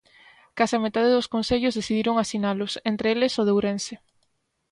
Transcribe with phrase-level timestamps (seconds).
[0.57, 3.95] Case a metade dos concellos decidiron asinalos, entre eles o de Ourense.